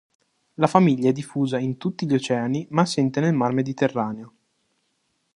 La 0.55 0.65
famiglia 0.65 1.09
è 1.09 1.11
diffusa 1.11 1.59
in 1.59 1.77
tutti 1.77 2.07
gli 2.07 2.15
oceani 2.15 2.65
ma 2.71 2.81
assente 2.81 3.19
nel 3.19 3.35
mar 3.35 3.51
Mediterraneo. 3.53 4.33